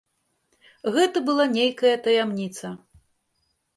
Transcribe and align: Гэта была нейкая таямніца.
Гэта 0.95 1.17
была 1.29 1.45
нейкая 1.57 1.93
таямніца. 2.07 2.67